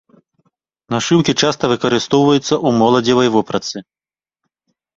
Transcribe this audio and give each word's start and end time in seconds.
Нашыўкі 0.93 1.33
часта 1.41 1.63
выкарыстоўваюцца 1.75 2.43
ў 2.45 2.69
моладзевай 2.81 3.29
вопратцы. 3.39 3.77